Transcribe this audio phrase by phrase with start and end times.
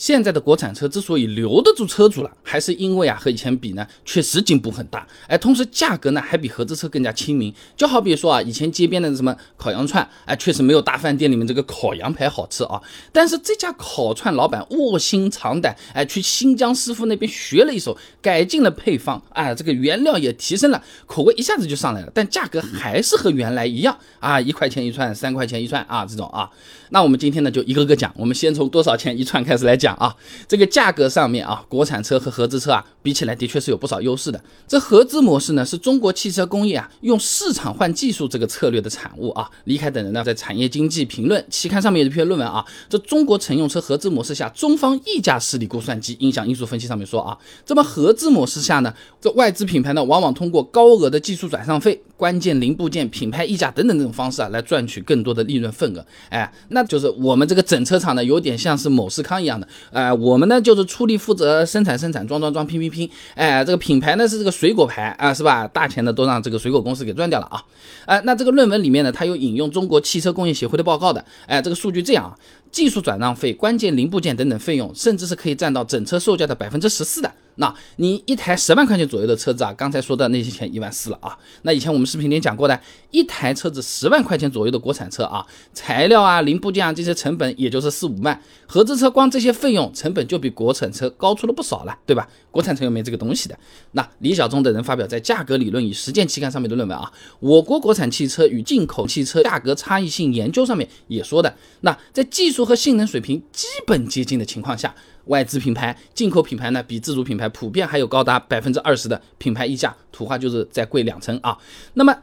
[0.00, 5.06] 现在的国产车之所以留得住车主了，还是因为啊和以前比呢，确实进步很大。
[5.26, 7.54] 哎，同时价格呢还比合资车更加亲民。
[7.76, 12.80] 就好比说啊，以前街边的什么烤羊串，哎，确实没有大饭店里面这个烤羊排好吃啊。
[13.12, 22.10] 但是这家烤串老板卧薪尝胆，哎，去新疆师傅那边学了一手，改进了配方，啊，这个原料也提升了，口味一下子就上来了。
[22.14, 26.48] 但价格还是和原来一样啊，一块钱一串，三块钱一串啊，这种啊。
[26.92, 30.14] 那我们今天呢就一个个讲，我们先从多少钱一串开始来讲啊。
[30.48, 34.42] 这个价格上面啊，国产车和合资车啊比起来的确是有不少优势的。
[34.66, 39.50] 这合资模式呢是中国汽车工业啊用市场换技术这个策略的产物啊。
[39.64, 56.04] 李凯等人呢在《产业经济评论》期刊上面有一篇论文啊，这中国乘用车合资模式下中方溢价势力估算机影响因素分析上面说啊，这么合资模式下呢，这外资品牌呢往往通过高额的技术转让费、关键零部件、品牌溢价等等这种方式啊来赚取更多的利润份额。
[56.28, 56.84] 哎，那。
[56.90, 65.68] 就是我们这个整车厂呢，有点像是某世康一样的，哎，我们呢就是出力负责生产生产装装装拼拼拼，哎，这个品牌呢是这个水果牌啊，是吧？
[65.68, 67.62] 大钱呢都让这个水果公司给赚掉了啊，
[68.06, 72.34] 哎，那这个论文里面呢，它有引用中国汽车工业协会的报告的，哎，这个数据这样啊。
[72.72, 77.32] 技术转让费、关键零部件等等费用，甚至是可以占到整车售价的百分之十四的。
[77.56, 81.36] 那你一台十万块钱左右的车子啊，刚才说的那些钱一万四了啊。
[81.62, 92.26] 那以前我们视频里讲过的，一台车子十万块钱左右的国产车啊，材料啊、零部件啊这些成本也就是四五万，合资车光这些费用成本就比国产车高出了不少了，对吧？
[92.50, 93.58] 国产车又没这个东西的。
[93.92, 102.60] 那李小忠等人发表在《价格理论与实践》期刊上面的论文啊，我国国产汽车与进口汽车价格差异性研究上面也说的，那在技术。
[102.70, 104.94] 和性能水平基本接近的情况下，
[105.30, 111.56] 外资品牌、进口品牌呢，比自主品牌普遍还有高达百分之二十的品牌溢价，土话就是再贵两成啊。
[111.94, 112.14] 那么。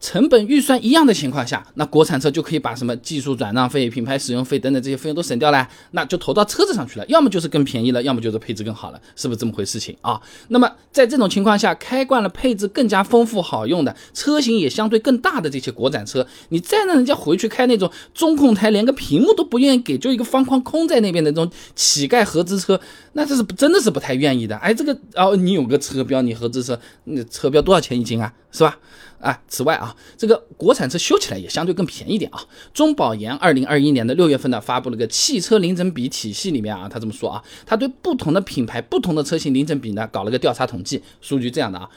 [0.00, 10.20] 成本预算一样的情况下，那国产车就可以把什么技术转让费、品牌使用费等等这些费用都省掉了，那就投到车子上去了，要么就是更便宜了，要么就是配置更好了，是不是这么回事情啊？
[10.48, 22.80] 那么在这种情况下，开惯了配置更加丰富好用的车型也相对更大的这些国产车，你再让人家回去开那种中控台连个屏幕都不愿意给，就一个方框空在那边的这种乞丐合资车，
[23.12, 24.56] 那这是真的是不太愿意的。
[24.56, 28.32] 哎，这个哦，你有个车标，你合资车，那车标多少钱一斤啊？
[28.50, 28.78] 是吧？
[29.20, 32.42] 啊，此外啊，这个国产车修起来也相对更便宜点啊。
[32.72, 41.88] 中保研二零二一年的六月份呢，发布了个汽车零整比体系，里面啊，他这么说啊，他对不同的品牌、不同的车型零整比呢，搞了个调查统计，数据这样的啊，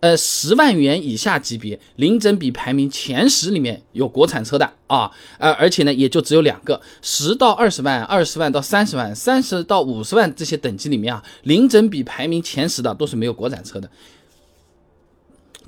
[0.00, 13.88] 呃，十万元以下级别零整比排名前十里面有国产车的啊，呃，而且呢，也就只有两个，十到二十万、二十万到三十万、三十到五十万这些等级里面啊，零整比排名前十的都是没有国产车的。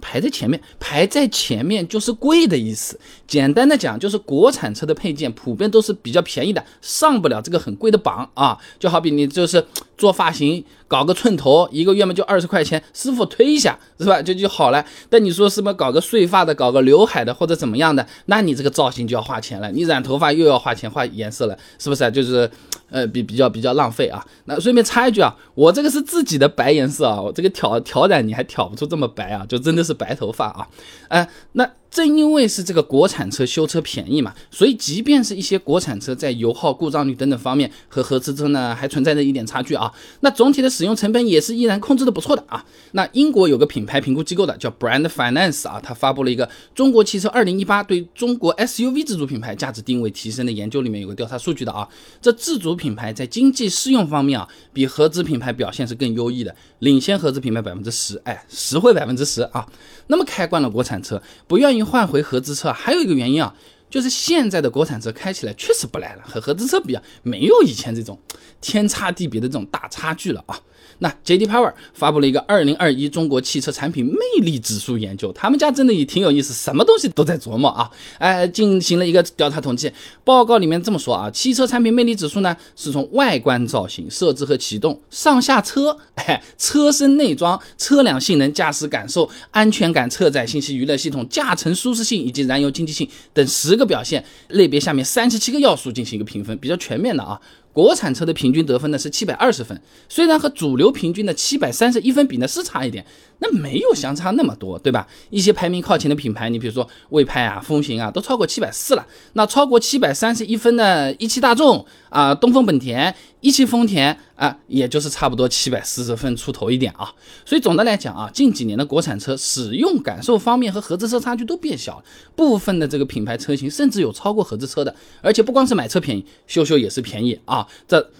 [0.00, 2.98] 排在前面，排在前面就是贵的意思。
[3.26, 8.58] 简单的讲，就是国产车的配件普遍都是比较便宜的，上不了这个很贵的榜啊。
[8.78, 9.64] 就好比你就是
[10.00, 10.64] 做发型。
[10.88, 14.84] 搞个寸头，一个月嘛就二十块钱，师傅推一下是吧， 就就好了。
[15.08, 19.70] 但你说什么搞个碎发的，搞个刘海的或者怎么样的，那你这个造型就要花钱了。
[19.70, 22.10] 你染头发又要花钱花颜色了，是不是？
[22.10, 22.50] 就是，
[22.90, 24.26] 呃，比比较比较浪费啊。
[24.46, 30.66] 那顺便插一句啊，我这个是自己的白颜色啊，我这个挑挑染你还挑不出这么白啊，就真的是白头发啊。
[31.06, 31.70] 哎，那。
[31.90, 42.64] 正因为是这个国产车修车便宜嘛，所以即便是一些国产车在油耗、故障率等等方面和合资车呢还存在着一点差距啊，那总体的使用成本也是依然控制的不错的啊。
[42.92, 51.88] 那英国有个品牌评估机构的叫 Brand Finance 啊，它发布了一个中国汽车二零一八对中国 SUV 自主品牌价值定位提升的研究，里面有个调查数据的啊，
[52.22, 59.66] 这自主品牌在经济适用方面啊，比合资品牌表现是更优异的，领先合资品牌百分之十，哎，实惠百分之十啊。
[60.06, 61.79] 那么开惯了国产车，不愿意。
[61.84, 63.54] 换回合资车还有一个原因啊，
[63.90, 68.18] 就是现在的国产车开起来确实不赖了，和合资车比啊，没有以前这种
[68.60, 70.58] 天差地别的这种大差距了啊。
[71.02, 71.46] 那 J.D.
[71.46, 77.90] Power 发布了一个二零二一中国汽车产品魅力指数研究，他们家真的也挺有意思，什么东西都在琢磨啊！
[78.18, 79.90] 哎，进行了一个调查统计，
[80.24, 97.40] 报告里面这么说啊，汽车产品魅力指数呢，是从外观造型、设置和启动、上下车、 哎，车身内装、车辆性能、驾驶感受、安全感、车载信息、娱乐系统、驾乘舒适性以及燃油经济性等十个表现类别下面三十七个要素进行一个评分，比较全面的啊。
[97.72, 103.06] 国产车的平均得分呢是七百二十分，虽然和主流平均的七百三十一分比呢是差一点，
[103.38, 105.06] 那没有相差那么多，对吧？
[105.30, 109.06] 一些排名靠前的品牌，你比如说魏派啊、风行啊，都超过七百四了。
[109.34, 113.14] 那超过七百三十一分的一汽大众啊、东风本田。
[113.40, 117.12] 一汽丰田啊，也就是差不多七百四十分出头一点啊，
[117.44, 122.04] 所以总的来讲啊，近几年的国产车使用感受方面和合资车差距都变小了，
[122.36, 128.10] 部分的这个品牌车型甚至有超过合资车的，而且不光是买车便宜，修修也是便宜啊，这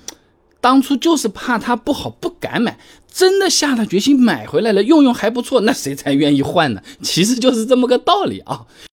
[0.62, 2.78] 当初就是怕它不好不敢买，
[3.11, 6.82] 真的下了决心买回来了，用用还不错，那谁才愿意换呢？
[7.02, 8.67] 其实就是这么个道理啊。